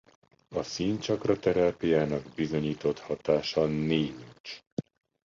[0.49, 4.61] A szín-csakraterápiának bizonyított hatása nincs.